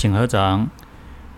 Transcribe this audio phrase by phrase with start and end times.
[0.00, 0.70] 请合掌。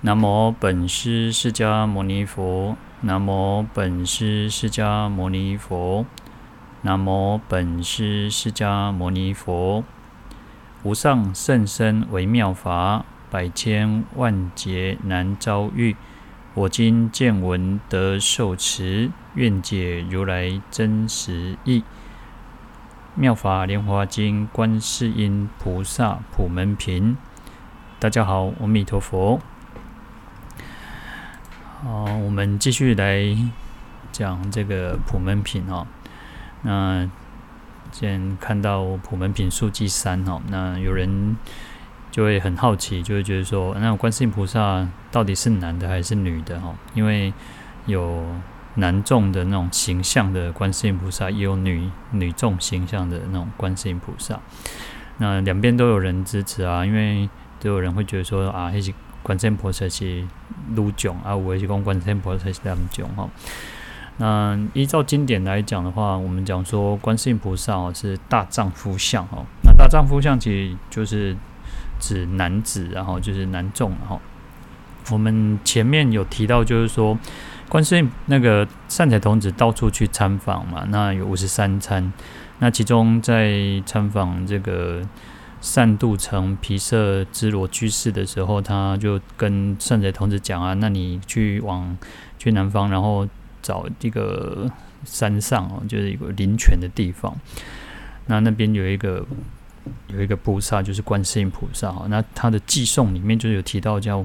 [0.03, 2.77] 南无本师释迦牟尼佛。
[3.01, 6.07] 南无本师释迦牟尼佛。
[6.83, 9.83] 南无本师释迦牟尼佛。
[10.85, 15.97] 无上甚深微妙法，百千万劫难遭遇。
[16.55, 21.83] 我今见闻得受持，愿解如来真实义。
[23.17, 27.17] 妙法莲华经，观世音菩萨普门品。
[28.03, 29.39] 大家好，阿弥陀佛。
[31.85, 33.25] 好，我们继续来
[34.11, 35.87] 讲这个普门品哈。
[36.63, 37.09] 那
[37.93, 41.37] 先看到普门品数记三哈，那有人
[42.11, 46.75] 就会很好奇，就会觉得说，那观世音菩萨到底是男的还是女的哈？
[46.95, 47.33] 因为
[47.87, 48.27] 有。
[48.77, 54.41] 男众的那种形象的观世音菩萨，也有女女众形象的那种观世音菩萨。
[55.19, 57.29] 那两边都有人支持啊，因为
[57.63, 60.25] 都有人会觉得说啊，那些观世音菩萨是
[60.75, 63.29] 女众啊，我也是讲观世音菩萨是男众哈。
[64.19, 69.47] 那依照经典来讲的话，我们讲说观世音菩萨是大丈夫相哦。
[69.65, 71.37] 那大丈夫相其实就是
[72.01, 74.19] 指男子，然后就是男众，哈
[75.11, 77.17] 我们前面有提到，就是说。
[77.69, 82.13] 观世音那个善财童子到处去参访嘛，那有五十三参，
[82.59, 85.01] 那其中在参访这个
[85.63, 91.97] 善度城皮舍支罗居士的时候，他就跟善财童子讲啊，那你去往
[92.39, 93.27] 去南方，然后
[93.63, 94.71] 找一个
[95.07, 97.35] 山上哦，就是一个灵泉的地方，
[98.27, 99.25] 那那边有一个
[100.09, 104.23] 有一个菩萨，就是观世音菩萨哈，那他的偈颂里面就有提到叫。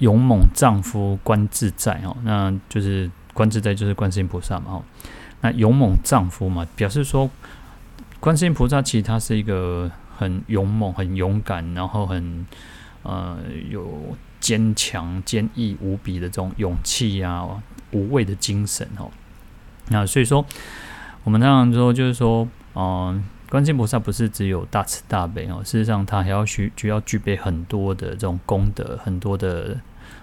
[0.00, 4.82] 勇猛丈夫观自在哦，那就是观自在就是观世音菩萨嘛哦。
[5.42, 7.28] 那勇猛丈夫嘛，表示说
[8.18, 12.46] 观世音菩萨其实他是一个很勇猛、很勇敢，然后很
[13.02, 13.38] 呃
[13.70, 17.42] 有坚强、坚毅无比的这种勇气呀、
[17.92, 19.10] 无畏的精神哦。
[19.88, 20.44] 那所以说，
[21.24, 29.80] 我们当然说就是说，嗯、观世菩萨不是只有大慈大悲哦，事实上他还要需需要具备很多的这种功德，很多的。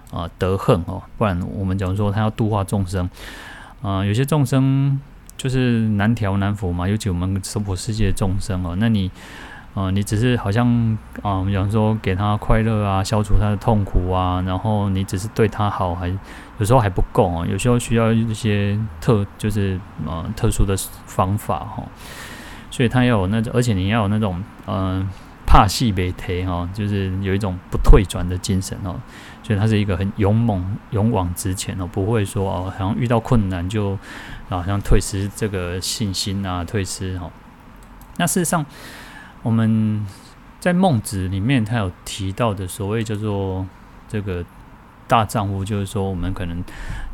[0.09, 3.09] 啊，德恨哦，不然我们讲说他要度化众生，
[3.81, 4.97] 啊，有些众生
[5.35, 9.11] 就是难调难服嘛，尤其我们娑婆世界的众生哦，那你，
[9.77, 10.67] 啊，你只是好像
[11.21, 16.07] 啊，我们讲说给他快乐啊，消除他的痛苦啊，然后你只是对他好，还
[16.57, 21.83] 有时候还不够哦，有时候需要一些特，就是呃特殊的方法哈，
[22.71, 24.99] 所以他要有那种，而且你要有那种嗯。
[24.99, 25.07] 呃
[25.49, 28.93] 怕戏被推哈，就是有一种不退转的精神哦，
[29.41, 33.97] 所以他是一个很勇猛、勇往直前哦，不会说哦，好像遇到困难就
[34.49, 37.31] 好像退失这个信心啊，退失哈。
[38.17, 38.65] 那事实上，
[39.43, 40.05] 我们
[40.59, 43.65] 在孟子里面，他有提到的所谓叫做
[44.07, 44.43] 这个
[45.07, 46.63] 大丈夫，就是说我们可能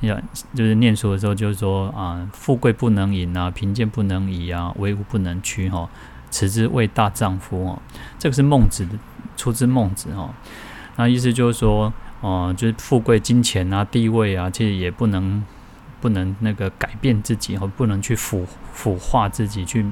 [0.01, 0.19] 要
[0.55, 5.89] 就是念书的时候，就是说啊，富贵不能淫啊，贫贱不能移啊，威武不能屈哈。
[6.31, 7.79] 此之谓大丈夫哦，
[8.17, 8.97] 这个是孟子的，
[9.37, 10.31] 出自孟子哦。
[10.95, 15.43] 那意思就是说，哦、就是富贵、金钱啊、地位啊，其实也不能
[16.01, 19.85] 不能那个改变自己哦，不能去腐腐化自己，去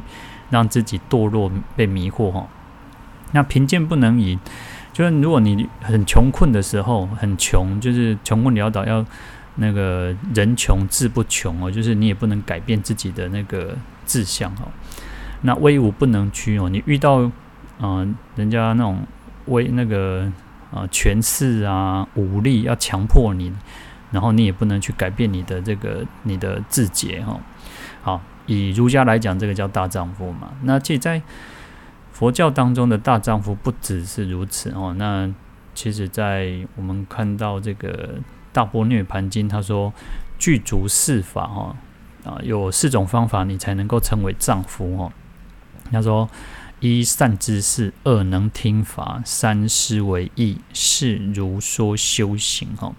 [0.51, 2.47] 让自己堕落、被迷惑哈。
[3.31, 4.37] 那贫贱不能移，
[4.93, 9.03] 就是如果你很穷困的时候，很穷，就是穷困潦倒，要
[9.55, 13.75] 那个人穷志不穷哦，就是你也不能改变自己的那个
[14.05, 14.67] 志向哦。
[15.41, 17.31] 那威武不能屈哦，你遇到
[17.83, 19.01] 嗯、人家那种
[19.45, 20.31] 威那个
[20.71, 23.51] 啊权势啊武力要强迫你，
[24.11, 27.39] 然后你也不能去改变你的这个你的志节哈。
[28.03, 30.51] 好，以儒家来讲，这个叫大丈夫嘛。
[30.63, 31.21] 那其实，在
[32.11, 34.93] 佛教当中的大丈夫不只是如此哦。
[34.97, 35.33] 那
[35.73, 38.17] 其实，在我们看到这个
[38.51, 39.93] 《大般涅盘经》，他说
[40.37, 41.75] 具足四法哈
[42.25, 45.13] 啊，有四种方法你才能够称为丈夫哦。
[45.89, 46.29] 他说：
[46.81, 52.67] 一善知识，二能听法，三思为义，四如说修行。
[52.75, 52.91] 哈，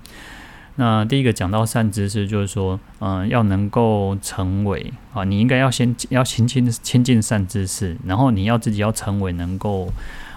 [0.77, 9.93] 那第一个讲到善知识，就是说，嗯、要能够成为啊，你应该要先要亲近亲近善知识，然后你要自己要成为能够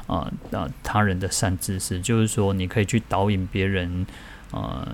[0.07, 4.05] 啊啊他人的善知识，就是说，你可以去导引别人，
[4.51, 4.85] 呃，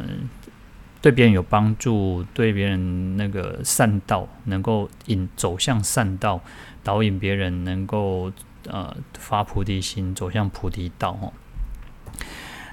[1.01, 6.39] 对别人有帮助，对别人那个善道能够引走向善道。
[6.83, 8.31] 导引别人能够
[8.67, 11.31] 呃发菩提心，走向菩提道哦。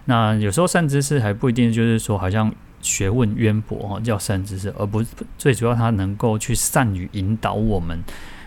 [0.09, 2.51] 那有时候善知识还不一定就是说好像
[2.81, 8.03] 学问渊博哦，叫善知识，而不是最主要他能够去善于引导我们，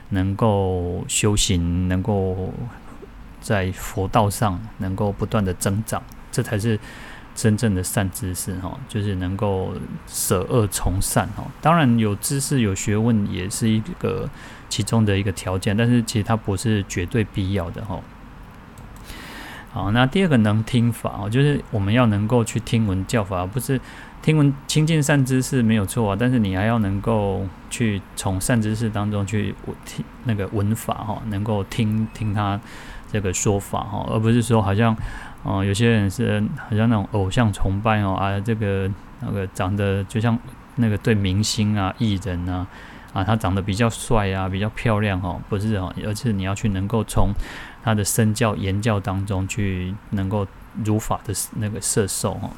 [0.09, 2.51] 能够修行，能够
[3.39, 6.79] 在佛道上能够不断的增长，这才是
[7.35, 9.75] 真正的善知识哈，就是能够
[10.07, 11.45] 舍恶从善哈。
[11.61, 14.27] 当然有知识有学问也是一个
[14.67, 17.99] 其中的一个条件，但是其实它不是绝对必要的哈。
[19.71, 23.79] 好，那第二个能听法哦，就是我们要能够去听闻教法，不是。
[24.21, 32.59] 听闻亲近善知识没有错啊，但是你还要能够去从善知识当中去听那个闻法哈，能够听听他
[33.11, 34.95] 这个说法哈，而不是说好像
[35.41, 36.39] 哦，有些人是
[36.69, 38.87] 好像那种偶像崇拜哦啊，这个
[39.21, 40.37] 那个长得就像
[40.75, 42.67] 那个对明星啊、艺人啊
[43.13, 47.33] 啊，他长得比较帅啊、比较漂亮哦，不是哦，而是你要去能够从
[47.83, 50.47] 他的身教言教当中去能够
[50.83, 52.49] 如法的那个摄受哈。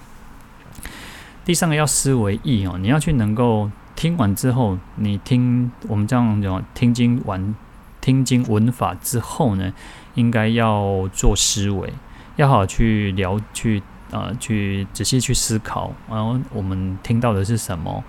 [1.45, 7.55] 第三个要思维义哦，你要去能够听完之后，你听我们这样讲，听经完
[7.99, 9.73] 听经闻法之后呢，
[10.15, 11.91] 应该要做思维，
[12.37, 13.79] 要好好去聊去
[14.11, 18.03] 啊、呃，去仔细去思考，然后我们听到的是什么，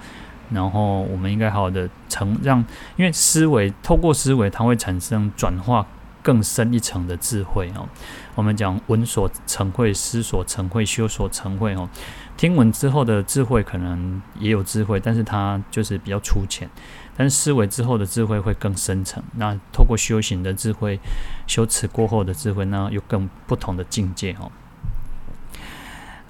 [0.50, 2.64] 然后我们应该好好的成让，
[2.96, 5.84] 因为思维透过思维，它会产生转化
[6.24, 7.86] 更深一层的智慧哦。
[8.34, 11.88] 我们讲闻所成慧，思所成慧，修所成慧哦。
[12.36, 16.68] 听闻之后的智慧可能也有智慧，但是它就是比较粗浅。
[17.16, 19.22] 但是思维之后的智慧会更深层。
[19.36, 20.98] 那透过修行的智慧，
[21.46, 24.50] 修持过后的智慧，那有更不同的境界哦。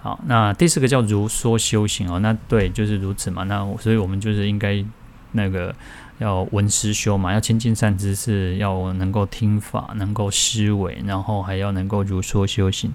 [0.02, 2.19] 好，那第四个叫如说修行哦。
[2.19, 3.44] 那对，就是如此嘛。
[3.44, 4.85] 那所以我们就是应该
[5.32, 5.75] 那个
[6.19, 12.93] 要闻思修嘛，要亲近善知识，要能够听法，能够思维，然后还要能够如说修行。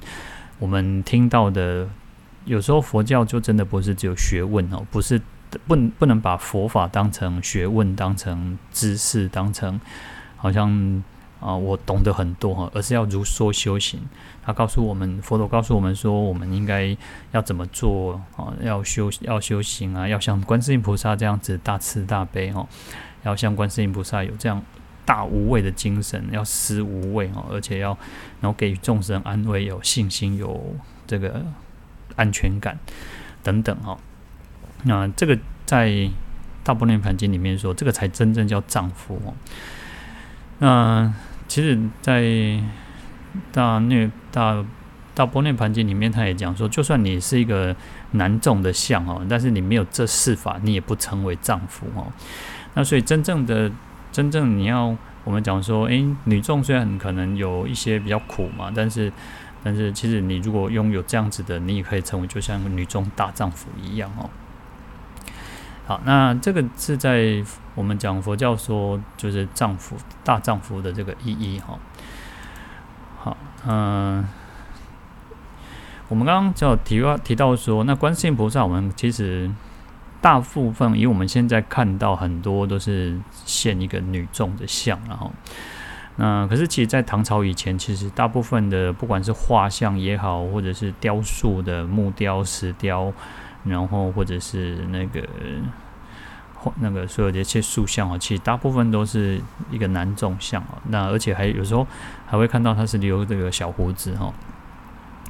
[0.59, 1.87] 我们听到的。
[2.45, 5.21] 有时候佛教就真的不是只有学问哦，不是
[5.67, 9.79] 不不能把佛法当成学问，当成知识，当成
[10.35, 11.03] 好像
[11.41, 13.99] 啊我懂得很多哈，而是要如说修行。
[14.41, 16.97] 他告诉我们，佛陀告诉我们说，我们应该
[17.33, 18.51] 要怎么做啊？
[18.61, 22.67] 要修要修行啊，要像观世音菩萨这样子大慈大悲哦，
[23.23, 24.61] 要像观世音菩萨有这样
[25.05, 27.89] 大无畏的精神，要施无畏哦，而且要
[28.41, 30.75] 然后给予众生安慰，有信心，有
[31.05, 31.45] 这个。
[32.15, 32.77] 安全感
[33.43, 33.97] 等等哈，
[34.83, 35.87] 那这个在
[36.65, 39.33] 《大般涅盘经》里面说，这个才真正叫丈夫哦。
[40.57, 41.13] 那
[41.47, 42.61] 其实，在
[43.53, 44.65] 大涅大
[45.13, 47.73] 大般涅盘经里面，他也讲说，就算你是一个
[48.11, 52.11] 男众的相哦，但是你没有这四法，你也不成为丈夫哦。
[52.73, 53.71] 那所以，真正的
[54.11, 59.11] 真正你要我们讲说，诶，女众虽然可能有一些比较苦嘛，但是。
[59.61, 64.29] 但是其实你如果拥有这样子的，你也可以成为就像女众大丈夫一样哦。
[65.85, 67.43] 好，那这个是在
[67.75, 71.77] 我们讲佛教说就是丈夫大丈夫的这个意义哈。
[73.17, 73.37] 好，
[73.67, 74.25] 嗯，
[76.07, 79.51] 我们刚刚就提到提到说，那观世音菩萨，我们其实
[80.21, 85.31] 大部分以我们现在看到很多都是现一个女众的像，然后。
[86.21, 93.13] 那可是，其实，在唐朝以前，其实大部分的，不管是画像也好，或者是雕塑的木雕、石雕，
[93.63, 95.25] 然后或者是那个
[96.81, 99.41] 那个所有的一些塑像啊，其实大部分都是
[99.71, 100.77] 一个男众像啊。
[100.89, 101.87] 那而且还有时候
[102.27, 104.33] 还会看到他是留这个小胡子哈，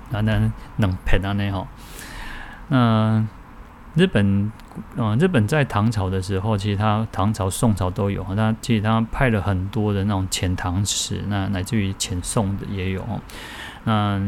[0.09, 1.67] 那那能拍到那哈，
[2.69, 3.27] 那。
[3.99, 4.49] 日本，
[4.95, 8.23] 嗯，日本在唐朝的时候，其实他唐朝、宋朝都有。
[8.33, 13.05] 他其实他派了很多的那种遣唐使，那乃至于遣宋的也有。
[13.83, 14.21] 那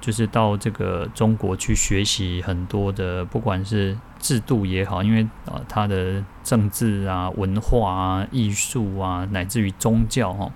[0.00, 10.50] 就是到这个中国去学习很多的，不管是制度也好，因为啊，他的政治啊、文化啊、艺术啊，乃至于宗教哈。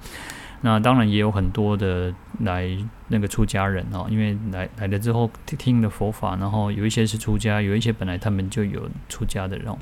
[0.66, 2.66] 那当然也有很多的来
[3.08, 9.76] 那个出家人哦，因为来来了之后听的佛法，然后有一些是出家，有一些本来他们就有出家的人，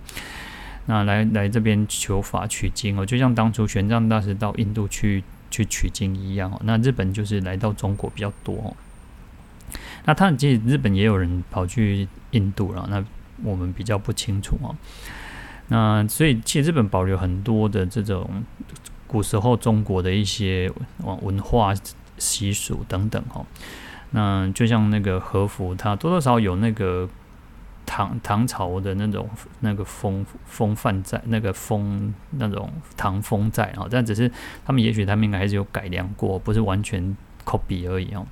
[0.86, 5.22] 那来来这边求法取经哦，就像当初玄奘大师到印度去
[5.52, 6.60] 去取经一样哦。
[6.64, 8.74] 那日本就是来到中国比较多哦，
[10.04, 13.04] 那他其实日本也有人跑去印度了，那
[13.44, 14.74] 我们比较不清楚哦。
[15.68, 18.28] 那所以其实日本保留很多的这种。
[19.12, 20.72] 古时候中国的一些
[21.20, 21.74] 文化
[22.16, 23.44] 习俗等等哈，
[24.12, 27.06] 那就像那个和服，它多多少少有那个
[27.84, 29.28] 唐唐朝的那种
[29.60, 34.32] 那个风风范在，那个风那种唐风在啊，但只是
[34.64, 37.14] 他们也许他们应该还是有改良过，不是完全
[37.44, 38.26] copy 而已哦。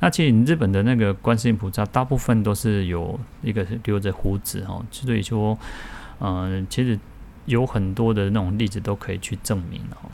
[0.00, 5.58] 那其实日本的那个观世音菩萨，大部分都是有一个留着胡子哈，所以说，
[6.20, 6.98] 嗯、其实。
[7.46, 10.10] 有很多的那种例子都可以去证明哦。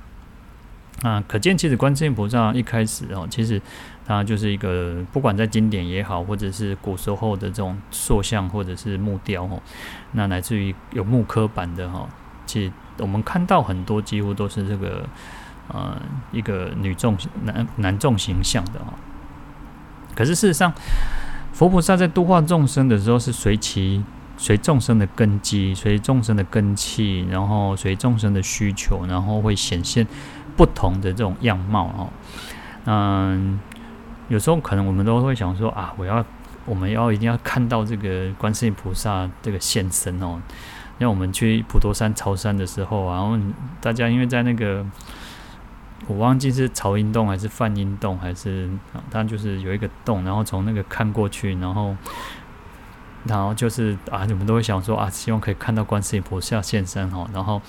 [1.02, 3.60] 啊，可见其实观世音菩萨一开始哦，其实
[4.06, 9.62] 他就是一个不管在经典也好，或者是古时候的这种塑像或者是木雕哦，
[10.12, 12.06] 那乃至于有木刻版的哈，
[12.44, 15.08] 其实我们看到很多几乎都是这个
[15.68, 15.96] 呃
[16.32, 18.92] 一个女众男男众形象的哈。
[20.14, 20.70] 可是事实上，
[21.54, 24.04] 佛菩萨在度化众生的时候是随其
[24.40, 30.06] 随众生的根基，随众生的根气，然后随众生的需求，然后会显现。
[30.56, 32.08] 不同的这种样貌哦，
[32.84, 33.58] 嗯，
[34.28, 36.22] 有时候可能我们都会想说啊，我要，
[36.66, 40.38] 我们要一定要看到这个观世音菩萨这个现身哦。
[40.98, 43.38] 那我们去普陀山朝山的时候啊，然后
[43.80, 44.84] 大家因为在那个，
[46.06, 48.68] 我忘记是朝阴洞还是梵音洞，还是
[49.10, 51.96] 它就是有一个洞，然后从那个看过去，然后，
[53.24, 57.60] 然后就是啊，你们都会想说啊，希望可以看到观世音菩萨现身哦，然后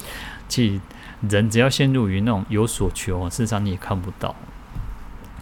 [0.48, 0.80] 去。
[1.30, 4.36] 人只要陷入于那种有所求，事实上你也看不到，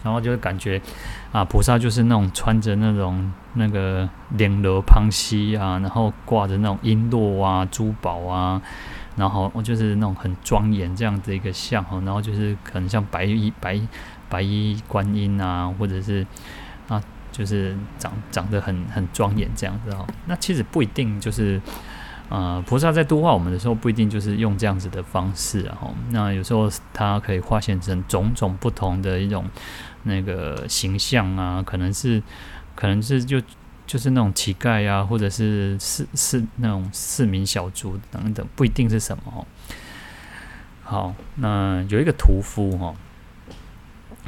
[0.04, 0.78] 然后就会感觉
[1.32, 8.60] 啊，菩萨就是那种穿着那种那个绫罗旁系啊，然后挂着那种璎珞啊、珠宝啊，
[9.16, 13.80] 然后就是那种很庄严这样子一个像，然后就是可能像白衣白
[14.28, 16.26] 白衣观音啊，或者是，
[17.30, 20.06] 就是长长得很很庄严这样子哦。
[20.26, 21.60] 那其实不一定就是。
[22.30, 25.76] 呃，菩萨在度化我们的时候，不一定就是用这样子的方式啊。
[26.10, 29.44] 那有时候它可以化现成种种不同的一种
[30.04, 32.22] 那个形象啊，可能是，
[32.76, 33.42] 可能是就
[33.84, 39.44] 就是那种乞丐啊，或者是市市那种市民小卒等等，不一定是什么哦。
[40.84, 42.94] 好，那有一个屠夫哈，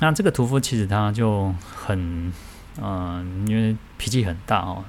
[0.00, 2.32] 那这个屠夫其实他就很，
[2.80, 4.84] 嗯、因为脾气很大哦。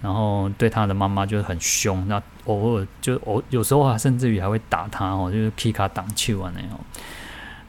[0.00, 6.80] 然后对他的妈妈就是很凶，那偶尔就偶有时候啊，甚至于还会打他哦，就是劈卡挡去完了哦。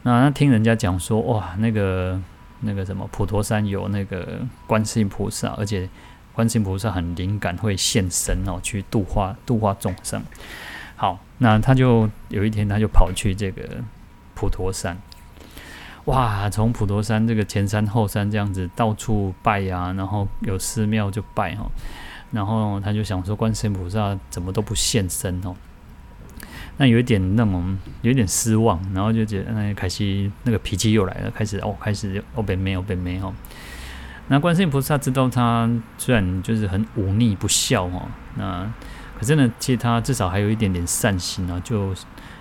[0.02, 2.20] 那听人家讲说，哇，那个
[2.62, 5.88] 那个什么普陀山有那个观世音菩萨，而且
[6.32, 10.20] 观世音菩萨很灵感，会现身哦，去度化度化众生。
[10.96, 13.62] 好，那他就有一天他就跑去这个
[14.34, 14.98] 普陀山，
[16.06, 21.64] 哇，从普陀山这个前山后山这样子到处拜呀、啊，然后有寺庙就拜哈。
[22.30, 25.54] 然后他就想说，观世音菩萨怎么都不现身哦？
[26.76, 33.32] 那有一点那么有一点失望，然后就觉得那开始那个脾气又来了，开始哦，开始哦，被没有被没有。
[34.28, 38.68] 那观世音菩萨知道他虽然就是很忤逆不孝哦，那
[39.18, 41.94] 可是呢，其实他至少还有一点点善心啊，就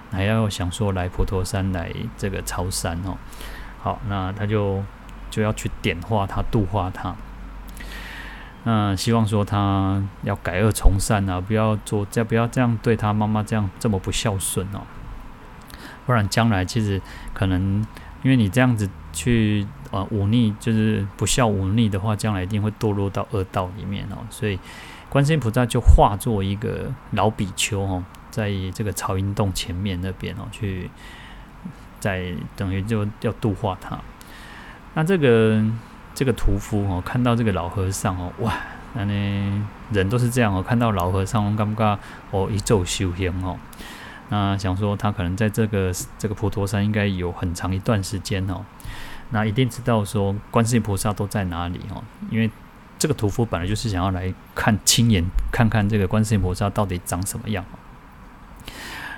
[0.10, 3.16] 还要想说来普陀山来这个朝山哦。
[3.84, 4.82] 好，那他就
[5.30, 7.14] 就要去点化他，度化他。
[8.64, 14.80] 那希望说他要改恶从善啊，不要做，再不要这样对他妈妈这样这么不孝顺哦，
[16.06, 17.02] 不然将来其实
[17.34, 17.86] 可能
[18.24, 24.20] 因为你这样子去呃忤逆，就是不孝忤逆的话，将来一定会堕落到恶道里面哦。
[24.30, 24.58] 所以
[25.10, 30.90] 观世音菩萨就化作一个老比丘哦，在这个朝阴洞前面那边哦，去
[32.04, 33.98] 在等于就要度化他。
[34.96, 35.64] 那这个。
[36.16, 38.54] 这个屠夫哦，看到这个老和尚哦，哇，
[38.94, 41.98] 那呢人都是这样哦，看到老和尚，尴尬
[42.30, 43.58] 哦一昼修行哦，
[44.30, 48.64] 那想说他可能在这个这个普陀山应该有很长一段时间哦，
[49.32, 52.48] 那一定知道说观世音菩萨都在哪里哦，因为
[53.00, 57.66] 这个屠夫本来就是想要来看亲眼看看这个观世音菩萨到底长什么样，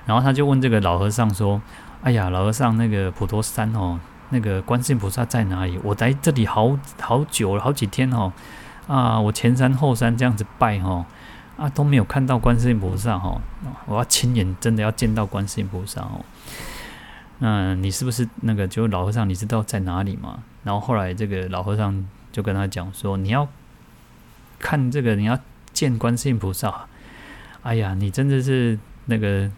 [0.05, 1.61] 然后他就问这个老和尚说
[2.05, 3.99] ：“哎呀，老和尚，那个普陀山哦。”
[4.31, 5.79] 那个观世音菩萨在哪里？
[5.83, 8.33] 我在这里好好久了，好几天哦，
[8.87, 11.05] 啊，我前山后山这样子拜哦，
[11.57, 13.39] 啊都没有看到观世音菩萨哦，
[13.85, 16.25] 我要亲眼真的要见到观世音菩萨哦。
[17.37, 19.29] 那你是不是那个就老和尚？
[19.29, 20.39] 你知道在哪里吗？
[20.63, 23.47] 然后后来这个老和尚就跟他讲说，你要
[24.57, 25.37] 看这个，你要
[25.71, 26.87] 见观世音菩萨。
[27.61, 29.51] 哎呀，你真的是那个。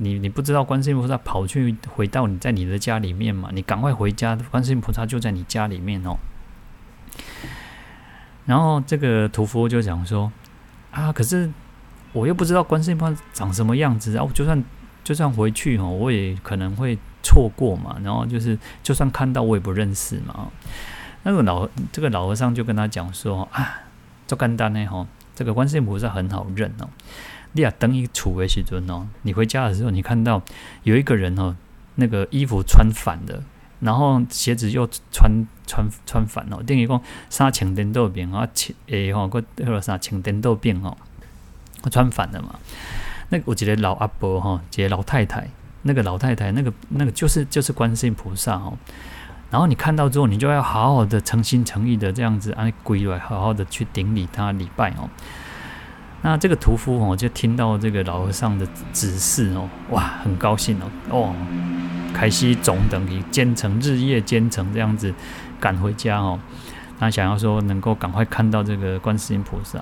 [0.00, 3.50] 你你不知道观世音菩萨跑去回到你在你的家里面嘛？
[3.52, 6.16] 你赶快回家，观世音菩萨就在你家里面哦。
[8.46, 10.32] 然后这个屠夫就讲说
[10.92, 11.50] 啊，可是
[12.12, 14.62] 我又不知道观世音菩萨长什么样子，然后就算
[15.02, 17.96] 就算回去哦，我也可能会错过嘛。
[18.04, 20.48] 然后就是就算看到我也不认识嘛。
[21.24, 23.80] 那个老这个老和尚就跟他讲说啊，
[24.28, 26.88] 这简单呢吼，这个观世音菩萨很好认哦。
[27.52, 30.42] 你啊，等一处的时阵哦，你回家的时候，你看到
[30.82, 31.56] 有一个人哦，
[31.96, 33.42] 那个衣服穿反了，
[33.80, 37.00] 然后鞋子又穿穿穿反了，等于讲
[37.30, 40.96] 三请颠倒变啊，请诶吼，个或者啥请颠倒变哦，
[41.90, 42.58] 穿反了嘛。
[43.30, 45.48] 那有一个老阿伯哈，一个老太太，
[45.82, 48.76] 那个老太太，那个那个就是就是观世音菩萨哦。
[49.50, 55.08] 然后你看到之后，你就要好好的诚心诚意的这样子按跪来，好好的去顶礼他礼拜哦。
[56.22, 61.34] 那这个屠夫哦，就听到这个老和尚的指示哦，哇，很高兴哦，哦，
[62.12, 65.14] 开始总等于兼程日夜兼程这样子
[65.60, 66.38] 赶回家哦。
[66.98, 69.78] 他想要说能够赶快看到这个观世音菩萨。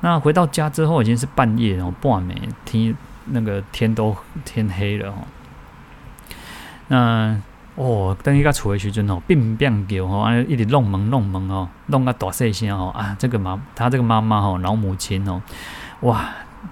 [0.00, 5.14] 那回到家之后已经是半夜哦，半暝天那个天都天黑了哦。
[6.88, 7.40] 那
[7.78, 15.40] 哦，等伊甲厝的时阵哦，乒乒叫吼，啊，一直弄门弄门哦，弄个大细声哦，啊，这个妈，他这个妈妈哦，老母亲哦，
[16.00, 16.28] 哇，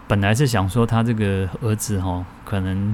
[0.09, 2.93] 本来是想说他这个儿子哦，可能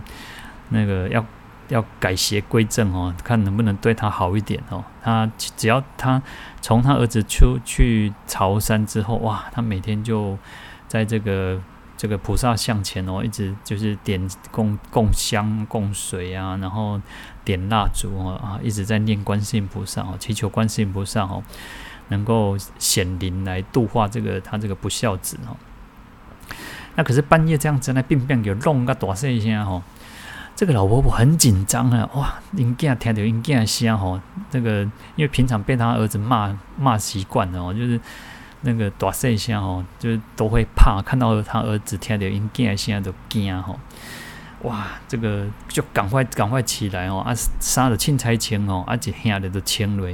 [0.68, 1.24] 那个要
[1.68, 4.84] 要改邪归正哦，看能不能对他好一点哦。
[5.02, 6.20] 他只要他
[6.60, 10.36] 从他儿子出去朝山之后，哇，他每天就
[10.86, 11.58] 在这个。
[11.96, 17.00] 这个菩萨像前哦，一直就是点供供香、供水啊，然后
[17.44, 21.42] 点蜡烛哦啊，一直在念观世音菩萨哦，祈求观世音菩萨哦，
[22.08, 25.56] 能够显灵来度化这个他这个不孝子哦。
[26.96, 29.82] 那可是半夜这样子呢，并不有弄个大声声哦，
[30.56, 34.20] 这个老婆婆很紧张啊，哇，因囝听到因囝声哦，
[34.50, 34.82] 这个
[35.14, 38.00] 因为平常被他儿子骂骂习惯了哦，就是。
[38.64, 43.78] 那个大细声哦，就都会怕看到他儿子听到因囝声都惊吼，
[44.62, 50.08] 哇，这个就赶快赶快起来哦，啊，衫着穿才穿哦，啊，一兄弟都穿落，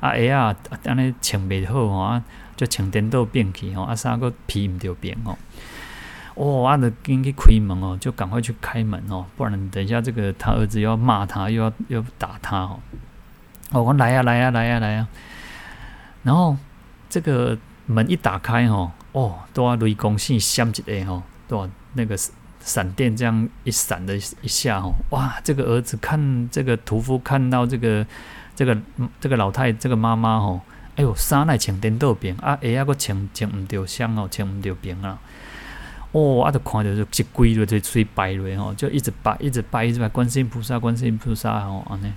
[0.00, 0.54] 啊，鞋啊，
[0.84, 2.22] 安尼穿袂好哦，啊，
[2.56, 5.38] 就穿颠倒变去哦，啊，衫个皮毋着变哦，
[6.34, 12.80] 哦，啊，就紧去开门哦，就赶快去开门哦，不然等一下这个他儿子又要骂他，又要又要打他哦，
[13.70, 15.06] 我讲来呀来呀来呀来呀，
[16.24, 16.56] 然后
[17.08, 17.56] 这个。
[17.92, 22.16] 门一打开吼，哦，都要雷公信响一下吼，都那个
[22.60, 25.34] 闪电这样一闪的一下吼，哇！
[25.44, 28.06] 这个儿子看这个屠夫看到这个
[28.54, 28.76] 这个
[29.20, 30.60] 这个老太这个妈妈吼，
[30.96, 35.18] 哎呦，衫来穿颠倒边啊，鞋啊个穿穿唔着香哦，穿唔着边啊，
[36.12, 42.12] 哦，啊，就看着就一跪落就嘴拜落吼，就一直拜一直拜一直拜观世音菩萨观世音菩萨吼安尼。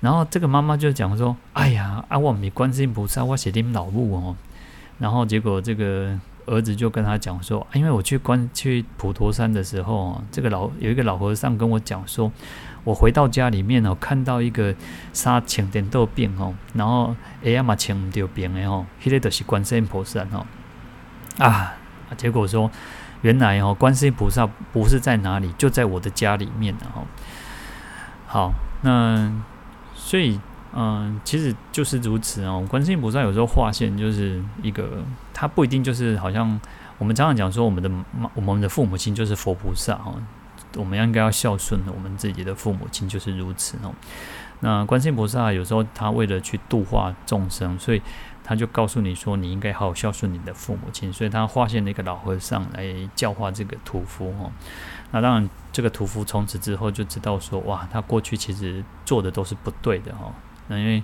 [0.00, 4.36] 然后这个妈妈就讲说，哎呀，啊，我唔是观世音菩萨，我是恁老母哦。
[4.98, 12.32] 然后结果这个儿子就跟他讲说，因为我去观去普陀山的时候，这个老有一个老和尚跟我讲说，
[12.82, 14.74] 我回到家里面哦，看到一个
[15.12, 20.46] 沙青点豆病哦，然后哎呀嘛青掉病的哦，迄个都是观世音菩萨哦，
[21.38, 21.74] 啊，
[22.16, 22.70] 结果说
[23.22, 27.04] 原来哦，观世音菩萨不是在哪里，就在我的家里面哦。
[28.26, 29.32] 好，那
[29.94, 30.40] 所以。
[30.78, 32.62] 嗯，其实就是如此哦。
[32.68, 36.60] 观世音菩萨有时候化现就是一个，他不一定就是好像
[36.98, 40.20] 我们常常讲说，我们的妈，我们的父母亲就是佛菩萨哦。
[40.76, 43.94] 我们应该要孝顺我们自己的父母亲，就是如此哦。
[44.60, 48.02] 那观世音菩萨有时候他为了去度化众生，所以
[48.44, 51.10] 他就告诉你说，你应该好好孝顺你的父母亲。
[51.10, 52.84] 所以他化现了一个老和尚来
[53.14, 54.52] 教化这个屠夫哦。
[55.12, 60.34] 那当然，这个屠夫从此之后就知道说，哇，他过去其实做的都是不对的哦。
[60.68, 61.02] 那因为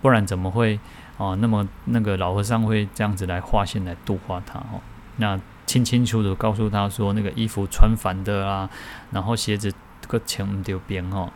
[0.00, 0.78] 不然怎么会
[1.16, 1.36] 哦？
[1.40, 4.80] 那么那个老和尚会这样子来化现来度化他哦？
[5.16, 8.68] 那清清楚楚告诉他说，那个衣服穿反的啊，
[9.10, 11.30] 然后鞋子这个钱唔丢边哦，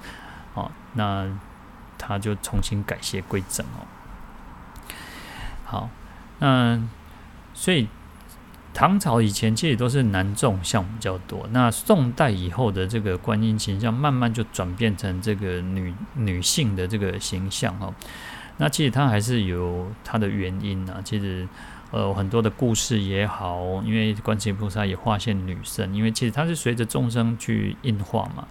[0.55, 1.29] 哦，那
[1.99, 3.87] 他就重新改邪归正哦。
[5.65, 5.91] 好，
[6.39, 6.81] 那
[7.55, 7.89] 所以。
[8.75, 17.93] 唐朝以前其实都是男众像比较多，那宋代以后的这个观音形象慢慢就转变成这个女女性的这个形象哦。
[18.57, 21.01] 那其实它还是有它的原因啊。
[21.05, 21.47] 其实
[21.91, 28.49] 呃很多的故事也好，因为观世音菩萨也化现女生，因为其实它是随着众生去应化嘛。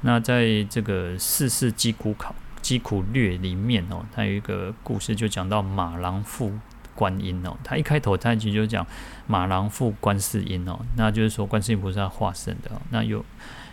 [0.00, 6.58] 那在这个《四世疾苦考疾苦略》里面哦，它有一个故事就讲到马郎赋。
[7.00, 8.86] 观音哦，他一开头他其实就讲
[9.26, 13.24] 马郎赋观世音哦，那就是说观世音菩萨化身的，那又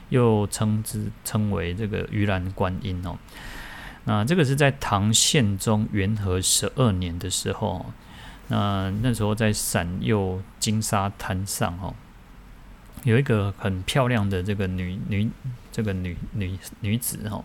[0.07, 3.17] 又称之称为这个鱼篮观音哦。
[4.05, 7.85] 那这个是在唐宪宗元和十二年的时候，
[8.47, 11.93] 那那时候在陕右金沙滩上哦，
[13.03, 15.29] 有一个很漂亮的这个女女
[15.73, 17.43] 这个女女女子哦，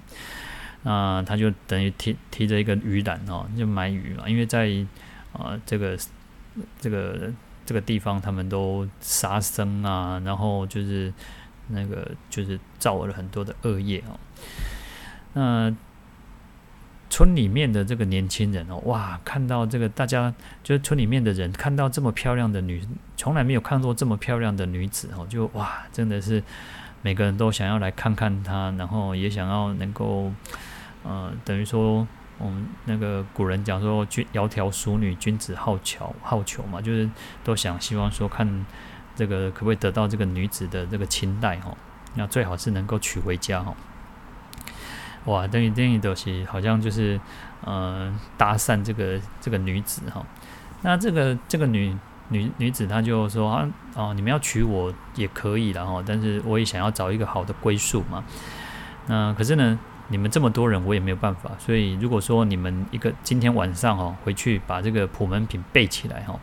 [0.85, 4.69] 那她就等于提提着一个鱼篮哦，就买鱼嘛，因为在
[5.33, 5.99] 啊，这个
[6.79, 7.33] 这个
[7.65, 11.13] 这个地方，他们都杀生啊，然后就是
[11.69, 14.19] 那个就是造了很多的恶业哦。
[15.35, 15.75] 那
[17.09, 22.83] 村里面的这个年轻人哦，哇，看到这个大家就是村里面的人看到这么漂亮的女，
[23.17, 26.43] 从来没有看过这么漂亮的女子哦，就哇，真的是
[27.03, 30.33] 每个人都想要来看看她，然后也想要能够，
[31.03, 32.07] 呃，等于说，
[32.43, 37.09] 我们那个古人讲说，君窈窕淑女，君子好逑好逑嘛，就是
[37.45, 38.67] 都想希望说看
[39.15, 41.77] 这个可不可以得到这个女子的这个青睐哈，
[42.17, 43.75] 那最好是能够娶回家哈。
[45.27, 47.21] 哇，等于等于都是好像就是，
[47.65, 50.27] 呃，搭讪这个这个女子哈。
[50.83, 51.97] 那这个这个女
[52.31, 58.25] 女女子她就说啊，哦，你们要娶我也可以了哈，但是我也想要找一个好的归宿嘛。
[59.07, 59.79] 那可是呢，
[60.13, 61.51] 你们这么多人，我也没有办法。
[61.59, 66.39] 所以如果说你们一个今天晚上哦回去把这个普门品背起来哈，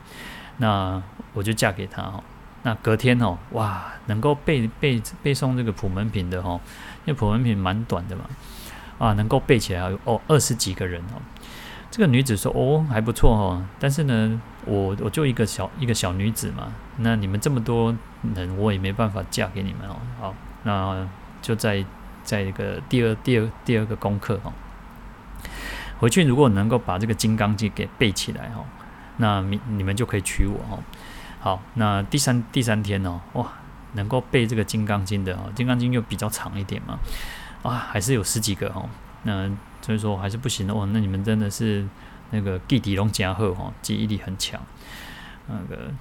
[0.58, 1.01] 那
[1.34, 2.23] 我就嫁给他哈。
[2.63, 6.60] 那隔天哦，哇，能够背背背诵这个普门品的哈，
[7.05, 8.23] 因为普门品蛮短的嘛。
[8.97, 11.21] 啊，能够背起来哦，二十几个人哦。
[11.89, 13.65] 这个女子说：“哦，还不错哦。
[13.79, 16.71] 但是呢，我我就一个小一个小女子嘛。
[16.97, 17.95] 那你们这么多
[18.36, 19.95] 人，我也没办法嫁给你们哦。
[20.19, 21.08] 好，那
[21.41, 21.84] 就在
[22.29, 24.53] 在一个第二第二第二个功课哦。
[25.97, 28.63] 回去如果能够把这个《金刚经》给背起来哦，
[29.17, 30.77] 那你你们就可以娶我哦。
[31.39, 33.51] 好，那第三第三天哦，哇，
[33.93, 36.99] 能够背这个《金刚经》的哦，《金刚经》又比较长一点嘛。”
[37.63, 38.87] 啊，还是有十几个哦，
[39.23, 39.49] 那
[39.81, 40.87] 所以说还是不行的哦。
[40.93, 41.85] 那你们真的是
[42.29, 44.61] 那个地底龙加贺哈，记忆力很强，
[45.47, 45.91] 那个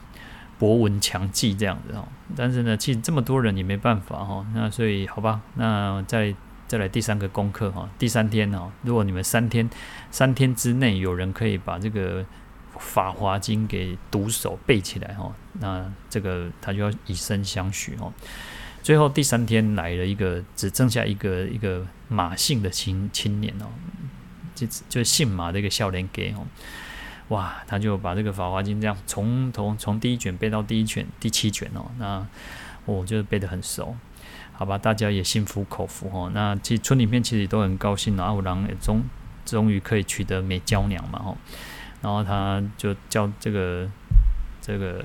[0.59, 2.07] 博闻强记这样子哦。
[2.37, 4.47] 但是呢，其实这么多人也没办法哈。
[4.55, 6.35] 那所以好吧，那再
[6.66, 7.88] 再来第三个功课哈。
[7.99, 9.68] 第三天哦，如果你们三天
[10.11, 12.23] 三天之内有人可以把这个
[12.79, 18.12] 《法华经》给读熟背起来哈，那这个他就要以身相许哦。
[18.83, 23.66] 最后第三天来了一个，只剩下一个一个马姓的青青年哦，
[24.55, 26.47] 就就姓马的一个少年给哦，
[27.28, 32.26] 哇，他就把这个《法华经》这样从头从第一卷背到第一卷第七卷哦，那
[32.84, 33.96] 我就背得很熟，
[34.52, 36.30] 好吧，大家也心服口服哦。
[36.34, 39.02] 那其实村里面其实都很高兴，阿五郎也终
[39.44, 41.36] 终于可以娶得美娇娘嘛吼，
[42.02, 43.88] 然后他就叫这个
[44.60, 45.04] 这个。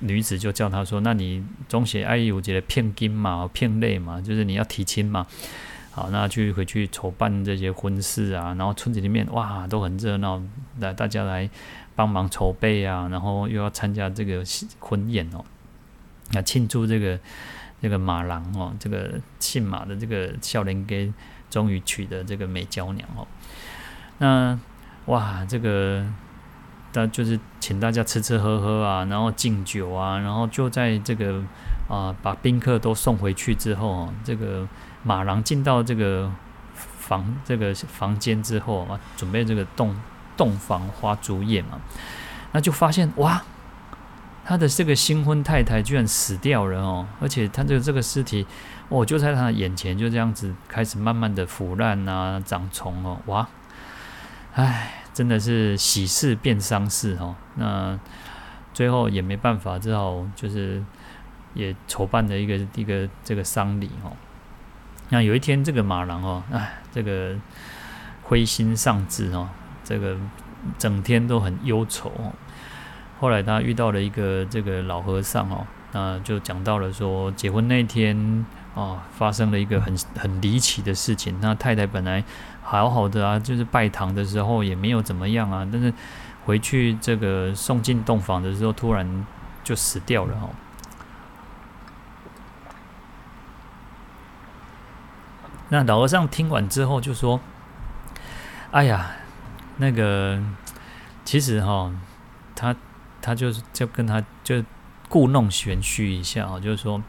[0.00, 5.26] 女子就叫他说：“那你总写爱有觉得骗金嘛，骗泪嘛，就是你要提亲嘛。
[5.94, 10.42] 好，那去回去筹办这些婚事啊，然后村子里面哇都很热闹，
[10.80, 11.48] 来大家来
[11.94, 14.42] 帮忙筹备啊，然后又要参加这个
[14.80, 15.44] 婚宴哦，
[16.32, 17.18] 那庆祝这个
[17.80, 21.14] 这个马郎哦，这个姓马的这个少年家
[21.48, 23.26] 终于娶的这个美娇娘哦，
[24.18, 24.58] 那
[25.06, 26.04] 哇这个。”
[26.96, 31.42] 那就是请大家吃吃喝喝啊，然后敬酒啊，然后就在这个
[31.88, 34.66] 啊把宾客都送回去之后，这个
[35.02, 36.30] 马郎进到这个
[36.74, 39.94] 房这个房间之后啊，准备这个洞
[40.36, 41.80] 洞房花烛夜嘛，
[42.52, 43.42] 那就发现哇，
[44.44, 48.46] 他的这个新婚太太居然死掉了哦，而且他的这个尸体
[48.88, 53.48] 哦就在他眼前就这样子开始慢慢的腐烂啊长虫哦，哇，
[54.54, 55.00] 唉。
[55.14, 57.96] 真的是喜事变丧事哦，那
[58.72, 60.82] 最后也没办法，只好就是
[61.54, 64.12] 也筹办的一个一个这个丧礼哦。
[65.08, 67.34] 那有一天，这个马郎哦，哎，这个
[68.22, 69.48] 灰心丧志哦，
[69.82, 70.16] 这个
[70.78, 72.32] 整天都很忧愁哦。
[73.20, 81.38] 后来他遇到了一个这个老和尚哦，那就讲到了说，结婚那天哦，发生了一个很很离奇的事情。
[81.40, 82.22] 那太太本来。
[82.66, 85.92] 好好的啊，就是拜堂的时候也没有怎么样啊，但是
[86.46, 89.26] 回去这个送进洞房的时候，突然
[89.62, 90.48] 就死掉了哦。
[95.74, 97.40] 那老和尚听完之后就说
[98.70, 99.10] ：“哎呀，
[99.78, 100.40] 那个
[101.24, 101.92] 其实哈，
[102.54, 102.76] 他
[103.20, 104.62] 他就是就跟他就
[105.08, 107.02] 故弄玄虚一下啊，就是说。”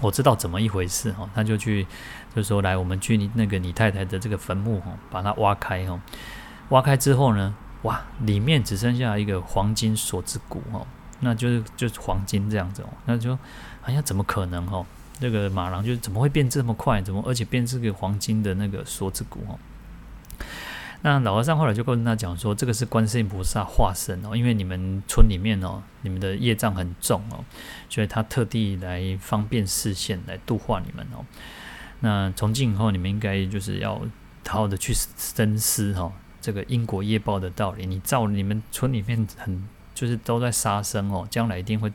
[0.00, 1.84] 我知道怎么一回事哈，他就去，
[2.32, 5.98] 就说来，我们去你那个你太太的这个坟墓哦，把它挖开哈，
[6.68, 10.86] 挖开之后呢，哇，里面只剩下一个黄金锁子骨哦，
[11.18, 13.36] 那就是就是黄金这样子哦，那就
[13.82, 14.86] 哎呀，怎么可能哦？
[15.20, 17.02] 这个马郎就怎么会变这么快？
[17.02, 19.58] 怎么而且变这个黄金的那个锁子骨哦？
[21.02, 27.44] 那老和尚后来就跟他讲说，这个是观世音菩萨化身哦，因为你们村里面哦，你们的业障很重哦，
[27.88, 31.24] 所以他特地来方便视线来度化你们哦。
[32.00, 33.94] 那从今以后，你们应该就是要
[34.48, 37.86] 好好的去深思哈，这个因果业报的道理。
[37.86, 41.92] 你照你们村里面很就是都在杀生哦，将来一定会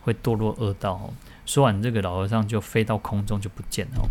[0.00, 1.14] 会堕落恶道哦。
[1.50, 4.06] 说完这个，老和尚就飞到空中就不见了哦。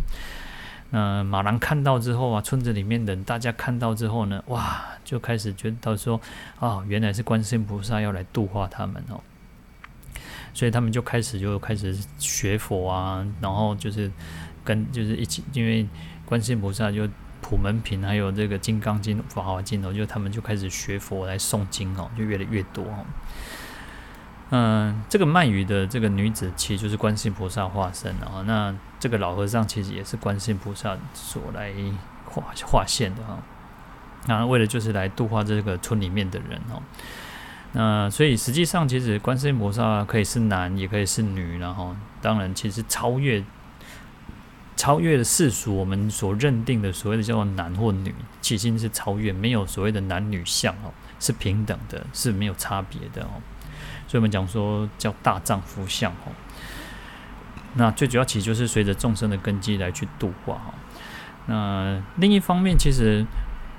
[0.89, 6.19] 那马郎看到之后啊，村子里面的人大家看到之后呢，哇，就开始觉得说，
[6.60, 9.21] 啊、原来是观世音菩萨要来度化他们哦。
[10.54, 14.12] 所以他们就开始就开始学佛啊，然后就是
[14.65, 15.88] 跟就是一起，因为
[16.25, 17.08] 观世音菩萨就
[17.39, 23.06] 普门品还有这个金刚经、法华经哦，就他们就开始学佛来诵经哦，就越来越多哦。
[24.52, 28.44] 嗯，这个卖鱼的这个女子其实就是观世音菩萨化身啊。
[28.48, 31.72] 那这个老和尚其实也是观世音菩萨所来
[32.26, 33.38] 化化现的哈。
[34.26, 36.82] 那为了就是来度化这个村里面的人哦。
[37.74, 43.44] 那所以实际上其实观世音菩萨可以是男也可以是女，然后当然其实超越
[44.76, 53.42] 超越了世俗我们所认定的所谓的叫做男或女，其实是超越，没有所谓的男女相哦，是平等的，是没有差别的哦。
[54.10, 56.32] 所以我们讲说叫大丈夫相哈，
[57.76, 60.74] 那最主要其实就是随着众生的根基来去度化哈。
[61.45, 63.24] 那另一方面，其实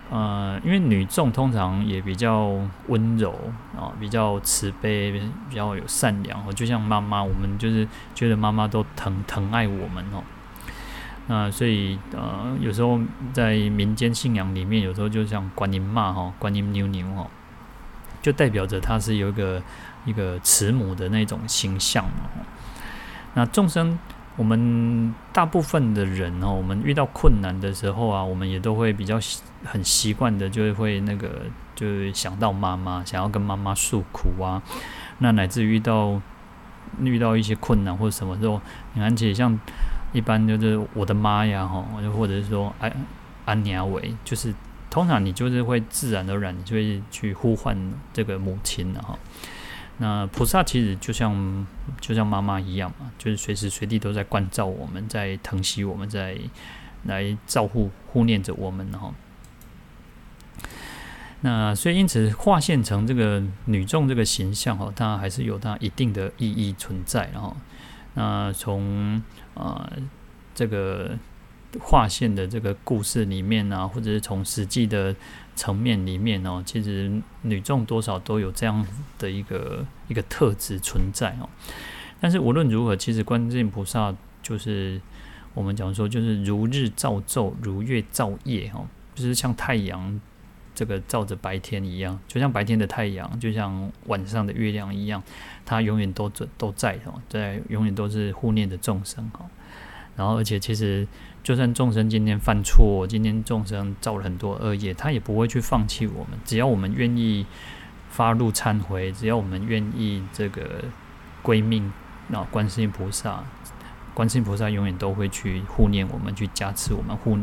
[0.09, 2.49] 呃，因为女众通常也比较
[2.87, 3.33] 温柔
[3.77, 10.23] 啊，比较慈悲，比较有善良哦，就像妈妈，我们就是觉得妈妈都疼疼爱我们哦。
[11.27, 13.01] 那所以呃，有时候
[13.33, 17.27] 在民间信仰里面，有时候就像观音妈哈，观音妞妞哈，
[18.23, 19.61] 就代表着她是有一个。
[20.05, 22.31] 一个慈母的那种形象嘛，
[23.35, 23.99] 那众生，
[24.37, 29.21] 我们大部分的人哦，我们遇到困难的时候啊，我们也都会比较
[29.65, 31.43] 很习惯的，就会那个，
[31.75, 34.63] 就会想到妈妈，想要跟妈妈诉苦啊。
[35.19, 36.21] 那乃至遇到
[37.01, 38.61] 遇到一些困难或者什么时候，
[38.95, 39.59] 你看起像
[40.13, 42.91] 一般就是我的妈呀，哈，就或者是说安
[43.45, 44.55] 安娘伟，就是
[44.89, 47.77] 通常你就是会自然而然，你就会去呼唤
[48.15, 49.19] 这个母亲的哈。
[50.03, 51.67] 那菩萨其实就像
[52.01, 56.39] 就像妈妈一样嘛，就是随时随地都在关照我们，在疼惜我们，在
[57.05, 59.13] 来照护护念着我们哈。
[61.43, 67.55] 那所以因此化现成这个女众这个形象哈，它还是有它一定的意义存在然后，
[68.15, 69.87] 那从啊
[70.55, 71.19] 这个
[71.79, 75.15] 化现的这个故事里面啊，或者是从实际的。
[75.61, 78.87] 层面里面哦，其实女众多少都有这样
[79.19, 81.47] 的一个一个特质存在哦。
[82.19, 84.99] 但是无论如何，其实观世音菩萨就是
[85.53, 90.19] 我们讲说，就是如日照昼，如月照夜哦，就是像太阳
[90.75, 95.23] 这个照着白天一样，就像白天的太阳，就像晚上的月亮一样，
[95.67, 99.45] 它永远都在都在哦，在永远都是护念的众生哈。
[100.17, 101.07] 然后，而且其实。
[101.43, 106.39] 就算众生今天犯错，今天众生造了很多恶业，他也不会去放弃我们。
[106.45, 107.47] 只要我们愿意
[108.11, 110.85] 发露忏悔，只要我们愿意这个
[111.43, 111.93] 归命，
[112.29, 113.43] 那观世音菩萨，
[114.13, 117.39] 观世音菩萨永远都会去护念我们，去加持我们，护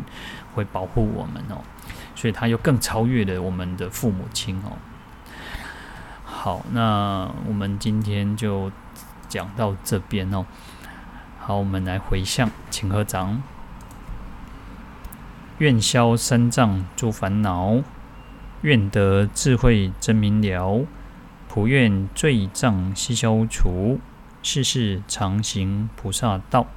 [0.53, 1.63] 会保护我们哦。
[2.15, 4.77] 所以他又更超越了我们的父母亲哦。
[6.23, 8.71] 好，那我们今天就
[9.27, 10.45] 讲到这边哦。
[11.39, 13.41] 好，我们来回向，请合掌。
[15.59, 17.81] 愿消三障诸烦恼，
[18.61, 20.85] 愿得智慧真明了，
[21.49, 23.99] 普愿罪障悉消除，
[24.43, 26.67] 世世常行菩萨道。